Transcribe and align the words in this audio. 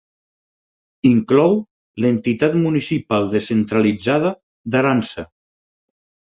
Inclou 1.09 1.53
l'entitat 2.05 2.55
municipal 2.61 3.29
descentralitzada 3.35 4.33
d'Arànser. 4.75 5.27